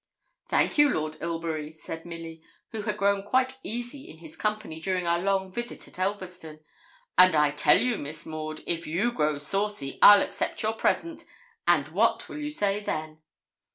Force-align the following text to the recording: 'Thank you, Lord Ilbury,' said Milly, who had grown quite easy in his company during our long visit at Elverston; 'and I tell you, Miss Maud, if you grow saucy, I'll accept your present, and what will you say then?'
'Thank 0.49 0.79
you, 0.79 0.89
Lord 0.89 1.15
Ilbury,' 1.21 1.71
said 1.71 2.05
Milly, 2.07 2.41
who 2.71 2.81
had 2.81 2.97
grown 2.97 3.21
quite 3.21 3.57
easy 3.61 4.09
in 4.09 4.17
his 4.17 4.35
company 4.35 4.79
during 4.81 5.05
our 5.05 5.19
long 5.19 5.51
visit 5.53 5.87
at 5.87 5.99
Elverston; 5.99 6.61
'and 7.19 7.35
I 7.35 7.51
tell 7.51 7.79
you, 7.79 7.99
Miss 7.99 8.25
Maud, 8.25 8.61
if 8.65 8.87
you 8.87 9.11
grow 9.11 9.37
saucy, 9.37 9.99
I'll 10.01 10.23
accept 10.23 10.63
your 10.63 10.73
present, 10.73 11.25
and 11.67 11.89
what 11.89 12.27
will 12.27 12.39
you 12.39 12.49
say 12.49 12.79
then?' 12.79 13.21